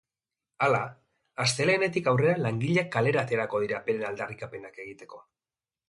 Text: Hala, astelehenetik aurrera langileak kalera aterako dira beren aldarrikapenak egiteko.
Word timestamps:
Hala, 0.67 0.79
astelehenetik 1.45 2.09
aurrera 2.13 2.35
langileak 2.47 2.91
kalera 2.97 3.25
aterako 3.27 3.63
dira 3.67 3.83
beren 3.91 4.11
aldarrikapenak 4.11 4.85
egiteko. 4.87 5.27